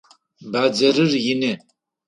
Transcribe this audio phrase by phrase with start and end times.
[0.51, 1.53] Бадзэрыр ины.